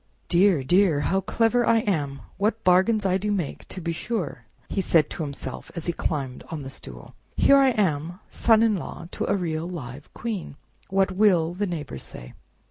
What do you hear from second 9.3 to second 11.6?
real live Queen! What will